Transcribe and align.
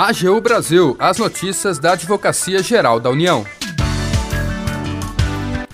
AGU 0.00 0.40
Brasil, 0.40 0.94
as 0.96 1.18
notícias 1.18 1.80
da 1.80 1.94
Advocacia 1.94 2.62
Geral 2.62 3.00
da 3.00 3.10
União. 3.10 3.44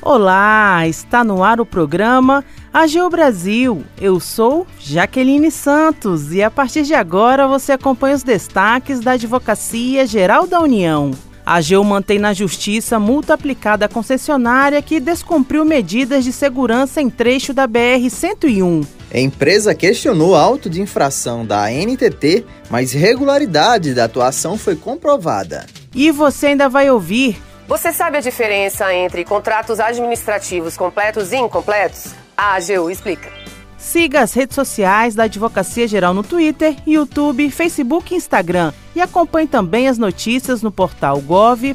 Olá, 0.00 0.88
está 0.88 1.22
no 1.22 1.44
ar 1.44 1.60
o 1.60 1.66
programa 1.66 2.42
AGU 2.72 3.10
Brasil. 3.10 3.84
Eu 4.00 4.18
sou 4.18 4.66
Jaqueline 4.80 5.50
Santos 5.50 6.32
e 6.32 6.42
a 6.42 6.50
partir 6.50 6.84
de 6.84 6.94
agora 6.94 7.46
você 7.46 7.72
acompanha 7.72 8.14
os 8.14 8.22
destaques 8.22 8.98
da 9.00 9.10
Advocacia 9.10 10.06
Geral 10.06 10.46
da 10.46 10.58
União. 10.58 11.10
A 11.44 11.56
AGU 11.56 11.84
mantém 11.84 12.18
na 12.18 12.32
justiça 12.32 12.98
multa 12.98 13.34
aplicada 13.34 13.84
à 13.84 13.90
concessionária 13.90 14.80
que 14.80 15.00
descumpriu 15.00 15.66
medidas 15.66 16.24
de 16.24 16.32
segurança 16.32 17.02
em 17.02 17.10
trecho 17.10 17.52
da 17.52 17.68
BR-101. 17.68 18.86
A 19.14 19.18
empresa 19.20 19.72
questionou 19.76 20.34
auto 20.34 20.68
de 20.68 20.82
infração 20.82 21.46
da 21.46 21.70
NTT, 21.70 22.44
mas 22.68 22.90
regularidade 22.92 23.94
da 23.94 24.06
atuação 24.06 24.58
foi 24.58 24.74
comprovada. 24.74 25.66
E 25.94 26.10
você 26.10 26.48
ainda 26.48 26.68
vai 26.68 26.90
ouvir. 26.90 27.40
Você 27.68 27.92
sabe 27.92 28.18
a 28.18 28.20
diferença 28.20 28.92
entre 28.92 29.24
contratos 29.24 29.78
administrativos 29.78 30.76
completos 30.76 31.30
e 31.30 31.36
incompletos? 31.36 32.12
A 32.36 32.56
AGU 32.56 32.90
explica. 32.90 33.30
Siga 33.78 34.20
as 34.20 34.34
redes 34.34 34.56
sociais 34.56 35.14
da 35.14 35.24
Advocacia 35.24 35.86
Geral 35.86 36.12
no 36.12 36.24
Twitter, 36.24 36.74
YouTube, 36.84 37.48
Facebook 37.52 38.12
e 38.12 38.16
Instagram. 38.16 38.72
E 38.96 39.00
acompanhe 39.00 39.46
também 39.46 39.86
as 39.86 39.96
notícias 39.96 40.60
no 40.60 40.72
portal 40.72 41.20
gov.br/agu. 41.20 41.74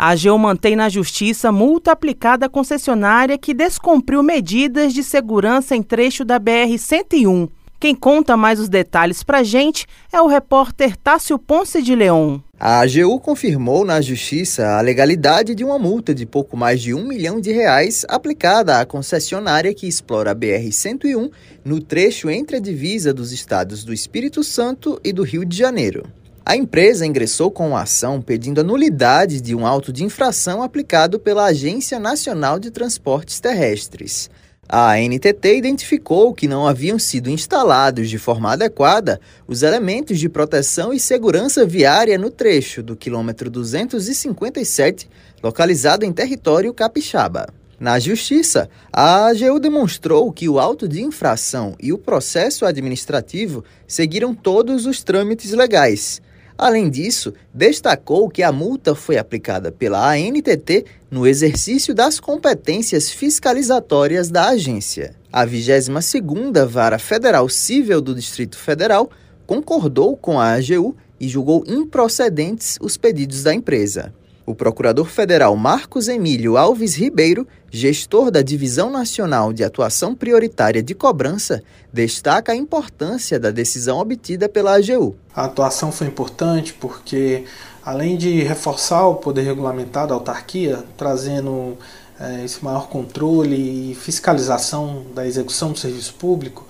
A 0.00 0.10
AGU 0.10 0.38
mantém 0.38 0.76
na 0.76 0.88
Justiça 0.88 1.50
multa 1.50 1.90
aplicada 1.90 2.46
à 2.46 2.48
concessionária 2.48 3.36
que 3.36 3.52
descumpriu 3.52 4.22
medidas 4.22 4.94
de 4.94 5.02
segurança 5.02 5.74
em 5.74 5.82
trecho 5.82 6.24
da 6.24 6.38
BR-101. 6.38 7.48
Quem 7.80 7.96
conta 7.96 8.36
mais 8.36 8.60
os 8.60 8.68
detalhes 8.68 9.24
para 9.24 9.38
a 9.38 9.42
gente 9.42 9.86
é 10.12 10.22
o 10.22 10.28
repórter 10.28 10.96
Tássio 10.96 11.36
Ponce 11.36 11.82
de 11.82 11.96
Leon. 11.96 12.38
A 12.60 12.78
AGU 12.78 13.18
confirmou 13.18 13.84
na 13.84 14.00
Justiça 14.00 14.68
a 14.68 14.80
legalidade 14.80 15.52
de 15.52 15.64
uma 15.64 15.80
multa 15.80 16.14
de 16.14 16.24
pouco 16.24 16.56
mais 16.56 16.80
de 16.80 16.94
um 16.94 17.04
milhão 17.04 17.40
de 17.40 17.50
reais 17.50 18.06
aplicada 18.08 18.78
à 18.78 18.86
concessionária 18.86 19.74
que 19.74 19.88
explora 19.88 20.30
a 20.30 20.34
BR-101 20.34 21.28
no 21.64 21.80
trecho 21.80 22.30
entre 22.30 22.58
a 22.58 22.60
divisa 22.60 23.12
dos 23.12 23.32
estados 23.32 23.82
do 23.82 23.92
Espírito 23.92 24.44
Santo 24.44 25.00
e 25.02 25.12
do 25.12 25.24
Rio 25.24 25.44
de 25.44 25.56
Janeiro. 25.56 26.04
A 26.48 26.56
empresa 26.56 27.04
ingressou 27.04 27.50
com 27.50 27.68
uma 27.68 27.82
ação 27.82 28.22
pedindo 28.22 28.62
a 28.62 28.64
nulidade 28.64 29.38
de 29.38 29.54
um 29.54 29.66
auto 29.66 29.92
de 29.92 30.02
infração 30.02 30.62
aplicado 30.62 31.20
pela 31.20 31.44
Agência 31.44 31.98
Nacional 31.98 32.58
de 32.58 32.70
Transportes 32.70 33.38
Terrestres. 33.38 34.30
A 34.66 34.92
ANTT 34.92 35.58
identificou 35.58 36.32
que 36.32 36.48
não 36.48 36.66
haviam 36.66 36.98
sido 36.98 37.28
instalados 37.28 38.08
de 38.08 38.16
forma 38.16 38.50
adequada 38.50 39.20
os 39.46 39.62
elementos 39.62 40.18
de 40.18 40.26
proteção 40.26 40.90
e 40.90 40.98
segurança 40.98 41.66
viária 41.66 42.16
no 42.16 42.30
trecho 42.30 42.82
do 42.82 42.96
quilômetro 42.96 43.50
257, 43.50 45.06
localizado 45.42 46.06
em 46.06 46.12
território 46.14 46.72
capixaba. 46.72 47.52
Na 47.78 47.98
Justiça, 47.98 48.70
a 48.90 49.26
AGU 49.26 49.60
demonstrou 49.60 50.32
que 50.32 50.48
o 50.48 50.58
auto 50.58 50.88
de 50.88 51.02
infração 51.02 51.76
e 51.78 51.92
o 51.92 51.98
processo 51.98 52.64
administrativo 52.64 53.62
seguiram 53.86 54.34
todos 54.34 54.86
os 54.86 55.02
trâmites 55.02 55.52
legais 55.52 56.22
Além 56.58 56.90
disso, 56.90 57.32
destacou 57.54 58.28
que 58.28 58.42
a 58.42 58.50
multa 58.50 58.92
foi 58.92 59.16
aplicada 59.16 59.70
pela 59.70 60.12
ANTT 60.12 60.84
no 61.08 61.24
exercício 61.24 61.94
das 61.94 62.18
competências 62.18 63.12
fiscalizatórias 63.12 64.28
da 64.28 64.48
agência. 64.48 65.14
A 65.32 65.46
22ª 65.46 66.66
Vara 66.66 66.98
Federal 66.98 67.48
Civil 67.48 68.00
do 68.00 68.12
Distrito 68.12 68.58
Federal 68.58 69.08
concordou 69.46 70.16
com 70.16 70.40
a 70.40 70.52
AGU 70.54 70.96
e 71.20 71.28
julgou 71.28 71.62
improcedentes 71.64 72.76
os 72.80 72.96
pedidos 72.96 73.44
da 73.44 73.54
empresa. 73.54 74.12
O 74.48 74.54
procurador 74.54 75.04
federal 75.04 75.54
Marcos 75.56 76.08
Emílio 76.08 76.56
Alves 76.56 76.94
Ribeiro, 76.94 77.46
gestor 77.70 78.30
da 78.30 78.40
Divisão 78.40 78.90
Nacional 78.90 79.52
de 79.52 79.62
Atuação 79.62 80.14
Prioritária 80.14 80.82
de 80.82 80.94
Cobrança, 80.94 81.62
destaca 81.92 82.52
a 82.52 82.56
importância 82.56 83.38
da 83.38 83.50
decisão 83.50 83.98
obtida 83.98 84.48
pela 84.48 84.74
AGU. 84.76 85.14
A 85.36 85.44
atuação 85.44 85.92
foi 85.92 86.06
importante 86.06 86.72
porque, 86.72 87.44
além 87.84 88.16
de 88.16 88.42
reforçar 88.42 89.06
o 89.08 89.16
poder 89.16 89.42
regulamentar 89.42 90.06
da 90.06 90.14
autarquia, 90.14 90.82
trazendo 90.96 91.76
é, 92.18 92.42
esse 92.42 92.64
maior 92.64 92.88
controle 92.88 93.90
e 93.90 93.94
fiscalização 93.96 95.04
da 95.14 95.26
execução 95.26 95.72
do 95.72 95.78
serviço 95.78 96.14
público, 96.14 96.66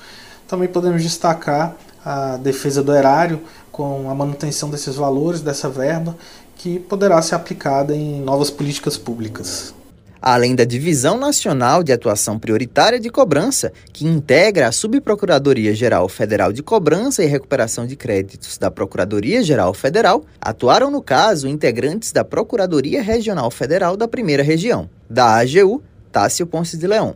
também 0.49 0.67
podemos 0.67 1.00
destacar 1.00 1.77
a 2.05 2.38
defesa 2.38 2.83
do 2.83 2.93
erário 2.93 3.41
com 3.71 4.11
a 4.11 4.15
manutenção 4.15 4.69
desses 4.69 4.97
valores, 4.97 5.41
dessa 5.41 5.69
verba, 5.69 6.17
que 6.59 6.81
poderá 6.81 7.23
ser 7.23 7.37
aplicada 7.37 7.95
em 7.95 8.21
novas 8.21 8.51
políticas 8.51 8.99
públicas. 8.99 9.73
Além 10.21 10.57
da 10.57 10.65
Divisão 10.65 11.17
Nacional 11.17 11.85
de 11.85 11.93
Atuação 11.93 12.41
Prioritária 12.41 12.99
de 12.99 13.09
Cobrança, 13.09 13.73
que 13.93 14.05
integra 14.05 14.67
a 14.67 14.73
Subprocuradoria-Geral 14.73 16.09
Federal 16.09 16.53
de 16.53 16.61
Cobrança 16.61 17.23
e 17.23 17.27
Recuperação 17.27 17.87
de 17.87 17.95
Créditos 17.95 18.59
da 18.59 18.69
Procuradoria-Geral 18.69 19.73
Federal, 19.73 20.25
atuaram 20.41 20.91
no 20.91 21.01
caso 21.01 21.47
integrantes 21.47 22.11
da 22.11 22.25
Procuradoria 22.25 23.01
Regional 23.01 23.49
Federal 23.49 23.97
da 23.97 24.09
Primeira 24.09 24.43
Região. 24.43 24.91
Da 25.09 25.39
AGU, 25.39 25.81
Tássio 26.11 26.49
Ponce 26.49 26.77
de 26.77 26.89
Leão. 26.89 27.15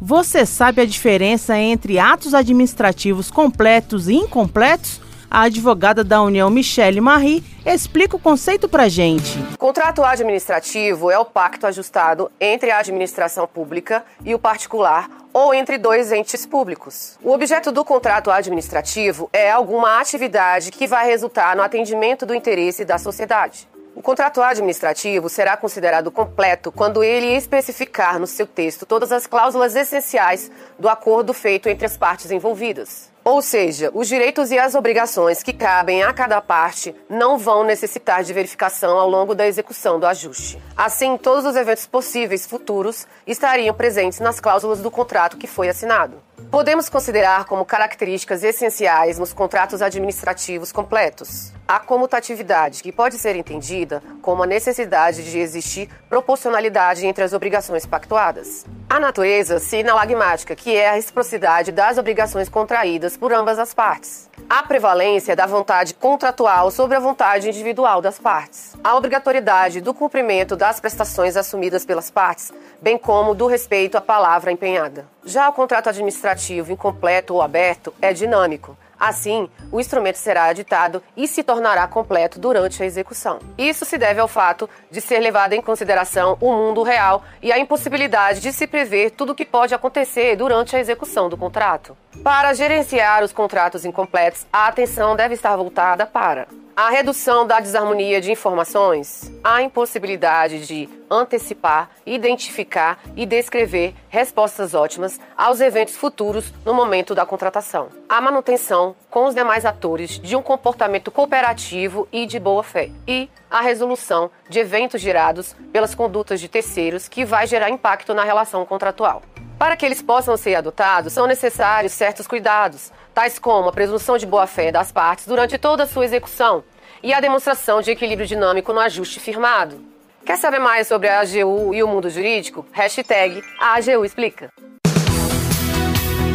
Você 0.00 0.46
sabe 0.46 0.82
a 0.82 0.84
diferença 0.84 1.58
entre 1.58 1.98
atos 1.98 2.34
administrativos 2.34 3.30
completos 3.30 4.08
e 4.08 4.14
incompletos? 4.14 5.00
A 5.34 5.44
advogada 5.44 6.04
da 6.04 6.20
União, 6.20 6.50
Michele 6.50 7.00
Marie, 7.00 7.42
explica 7.64 8.14
o 8.14 8.18
conceito 8.18 8.68
para 8.68 8.86
gente. 8.86 9.38
Contrato 9.56 10.04
administrativo 10.04 11.10
é 11.10 11.18
o 11.18 11.24
pacto 11.24 11.66
ajustado 11.66 12.30
entre 12.38 12.70
a 12.70 12.76
administração 12.76 13.46
pública 13.46 14.04
e 14.26 14.34
o 14.34 14.38
particular 14.38 15.08
ou 15.32 15.54
entre 15.54 15.78
dois 15.78 16.12
entes 16.12 16.44
públicos. 16.44 17.18
O 17.22 17.32
objeto 17.32 17.72
do 17.72 17.82
contrato 17.82 18.30
administrativo 18.30 19.30
é 19.32 19.50
alguma 19.50 19.98
atividade 19.98 20.70
que 20.70 20.86
vai 20.86 21.06
resultar 21.06 21.56
no 21.56 21.62
atendimento 21.62 22.26
do 22.26 22.34
interesse 22.34 22.84
da 22.84 22.98
sociedade. 22.98 23.66
O 23.96 24.02
contrato 24.02 24.42
administrativo 24.42 25.30
será 25.30 25.56
considerado 25.56 26.10
completo 26.10 26.70
quando 26.70 27.02
ele 27.02 27.34
especificar 27.34 28.18
no 28.18 28.26
seu 28.26 28.46
texto 28.46 28.84
todas 28.84 29.10
as 29.10 29.26
cláusulas 29.26 29.74
essenciais 29.74 30.50
do 30.78 30.90
acordo 30.90 31.32
feito 31.32 31.70
entre 31.70 31.86
as 31.86 31.96
partes 31.96 32.30
envolvidas. 32.30 33.11
Ou 33.24 33.40
seja, 33.40 33.88
os 33.94 34.08
direitos 34.08 34.50
e 34.50 34.58
as 34.58 34.74
obrigações 34.74 35.44
que 35.44 35.52
cabem 35.52 36.02
a 36.02 36.12
cada 36.12 36.40
parte 36.40 36.92
não 37.08 37.38
vão 37.38 37.62
necessitar 37.62 38.24
de 38.24 38.32
verificação 38.32 38.98
ao 38.98 39.08
longo 39.08 39.32
da 39.32 39.46
execução 39.46 40.00
do 40.00 40.06
ajuste. 40.06 40.60
Assim, 40.76 41.16
todos 41.16 41.44
os 41.44 41.54
eventos 41.54 41.86
possíveis 41.86 42.44
futuros 42.46 43.06
estariam 43.24 43.74
presentes 43.74 44.18
nas 44.18 44.40
cláusulas 44.40 44.80
do 44.80 44.90
contrato 44.90 45.36
que 45.36 45.46
foi 45.46 45.68
assinado. 45.68 46.20
Podemos 46.50 46.88
considerar 46.88 47.44
como 47.46 47.64
características 47.64 48.42
essenciais 48.42 49.18
nos 49.18 49.32
contratos 49.32 49.82
administrativos 49.82 50.72
completos 50.72 51.52
a 51.66 51.80
comutatividade, 51.80 52.82
que 52.82 52.92
pode 52.92 53.16
ser 53.16 53.34
entendida 53.34 54.02
como 54.20 54.42
a 54.42 54.46
necessidade 54.46 55.22
de 55.22 55.38
existir 55.38 55.88
proporcionalidade 56.06 57.06
entre 57.06 57.24
as 57.24 57.32
obrigações 57.32 57.86
pactuadas. 57.86 58.66
A 58.90 59.00
natureza 59.00 59.58
sinalagmática, 59.58 60.54
que 60.54 60.76
é 60.76 60.90
a 60.90 60.94
reciprocidade 60.94 61.72
das 61.72 61.96
obrigações 61.96 62.50
contraídas 62.50 63.16
por 63.16 63.32
ambas 63.32 63.58
as 63.58 63.72
partes. 63.72 64.28
A 64.48 64.62
prevalência 64.62 65.34
da 65.34 65.46
vontade 65.46 65.94
contratual 65.94 66.70
sobre 66.70 66.96
a 66.96 67.00
vontade 67.00 67.48
individual 67.48 68.00
das 68.00 68.18
partes. 68.18 68.74
A 68.84 68.96
obrigatoriedade 68.96 69.80
do 69.80 69.94
cumprimento 69.94 70.56
das 70.56 70.78
prestações 70.78 71.36
assumidas 71.36 71.84
pelas 71.84 72.10
partes, 72.10 72.52
bem 72.80 72.98
como 72.98 73.34
do 73.34 73.46
respeito 73.46 73.96
à 73.96 74.00
palavra 74.00 74.52
empenhada. 74.52 75.06
Já 75.24 75.48
o 75.48 75.52
contrato 75.52 75.88
administrativo 75.88 76.72
incompleto 76.72 77.34
ou 77.34 77.42
aberto 77.42 77.94
é 78.00 78.12
dinâmico 78.12 78.76
Assim, 79.02 79.48
o 79.72 79.80
instrumento 79.80 80.14
será 80.14 80.52
editado 80.52 81.02
e 81.16 81.26
se 81.26 81.42
tornará 81.42 81.88
completo 81.88 82.38
durante 82.38 82.80
a 82.80 82.86
execução. 82.86 83.40
Isso 83.58 83.84
se 83.84 83.98
deve 83.98 84.20
ao 84.20 84.28
fato 84.28 84.70
de 84.92 85.00
ser 85.00 85.18
levado 85.18 85.54
em 85.54 85.60
consideração 85.60 86.38
o 86.40 86.52
mundo 86.52 86.84
real 86.84 87.24
e 87.42 87.50
a 87.50 87.58
impossibilidade 87.58 88.38
de 88.38 88.52
se 88.52 88.64
prever 88.64 89.10
tudo 89.10 89.32
o 89.32 89.34
que 89.34 89.44
pode 89.44 89.74
acontecer 89.74 90.36
durante 90.36 90.76
a 90.76 90.78
execução 90.78 91.28
do 91.28 91.36
contrato. 91.36 91.96
Para 92.22 92.54
gerenciar 92.54 93.24
os 93.24 93.32
contratos 93.32 93.84
incompletos, 93.84 94.46
a 94.52 94.68
atenção 94.68 95.16
deve 95.16 95.34
estar 95.34 95.56
voltada 95.56 96.06
para 96.06 96.46
a 96.76 96.88
redução 96.88 97.46
da 97.46 97.60
desarmonia 97.60 98.20
de 98.20 98.32
informações, 98.32 99.30
a 99.44 99.62
impossibilidade 99.62 100.66
de 100.66 100.88
antecipar, 101.10 101.90
identificar 102.06 102.98
e 103.14 103.26
descrever 103.26 103.94
respostas 104.08 104.72
ótimas 104.72 105.20
aos 105.36 105.60
eventos 105.60 105.96
futuros 105.96 106.52
no 106.64 106.72
momento 106.72 107.14
da 107.14 107.26
contratação, 107.26 107.88
a 108.08 108.20
manutenção 108.20 108.96
com 109.10 109.26
os 109.26 109.34
demais 109.34 109.66
atores 109.66 110.18
de 110.18 110.34
um 110.34 110.42
comportamento 110.42 111.10
cooperativo 111.10 112.08
e 112.10 112.24
de 112.24 112.38
boa 112.38 112.62
fé, 112.62 112.90
e 113.06 113.28
a 113.50 113.60
resolução 113.60 114.30
de 114.48 114.58
eventos 114.58 115.00
gerados 115.00 115.54
pelas 115.72 115.94
condutas 115.94 116.40
de 116.40 116.48
terceiros 116.48 117.06
que 117.06 117.24
vai 117.24 117.46
gerar 117.46 117.68
impacto 117.68 118.14
na 118.14 118.24
relação 118.24 118.64
contratual. 118.64 119.22
Para 119.58 119.76
que 119.76 119.86
eles 119.86 120.02
possam 120.02 120.36
ser 120.36 120.56
adotados, 120.56 121.12
são 121.12 121.24
necessários 121.26 121.92
certos 121.92 122.26
cuidados, 122.26 122.90
tais 123.14 123.38
como 123.38 123.68
a 123.68 123.72
presunção 123.72 124.16
de 124.16 124.26
boa-fé 124.26 124.72
das 124.72 124.90
partes 124.90 125.26
durante 125.26 125.58
toda 125.58 125.84
a 125.84 125.86
sua 125.86 126.04
execução 126.04 126.64
e 127.02 127.12
a 127.12 127.20
demonstração 127.20 127.80
de 127.80 127.90
equilíbrio 127.90 128.26
dinâmico 128.26 128.72
no 128.72 128.80
ajuste 128.80 129.20
firmado. 129.20 129.80
Quer 130.24 130.36
saber 130.36 130.60
mais 130.60 130.86
sobre 130.86 131.08
a 131.08 131.20
AGU 131.20 131.74
e 131.74 131.82
o 131.82 131.88
mundo 131.88 132.08
jurídico? 132.08 132.64
Hashtag 132.72 133.42
AGU 133.58 134.04
Explica. 134.04 134.50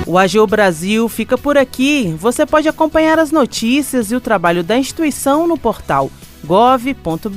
O 0.05 0.17
AGU 0.17 0.45
Brasil 0.47 1.07
fica 1.09 1.37
por 1.37 1.57
aqui. 1.57 2.13
Você 2.17 2.45
pode 2.45 2.67
acompanhar 2.69 3.17
as 3.19 3.31
notícias 3.31 4.11
e 4.11 4.15
o 4.15 4.21
trabalho 4.21 4.63
da 4.63 4.77
instituição 4.77 5.47
no 5.47 5.57
portal 5.57 6.11
gov.br/agu 6.43 7.33